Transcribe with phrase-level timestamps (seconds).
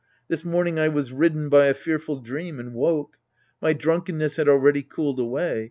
[0.29, 3.17] This morning I was ridden by a fearful dream and woke.
[3.61, 5.59] My drunkenness had already cooled away.